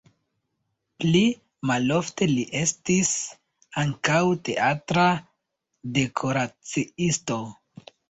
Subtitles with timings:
[1.03, 1.19] Pli
[1.71, 3.13] malofte li estis
[3.85, 4.19] ankaŭ
[4.51, 5.07] teatra
[6.03, 7.43] dekoraciisto.